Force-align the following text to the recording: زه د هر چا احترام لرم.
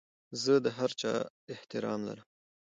زه 0.41 0.53
د 0.65 0.67
هر 0.77 0.91
چا 1.01 1.13
احترام 1.53 1.99
لرم. 2.07 2.27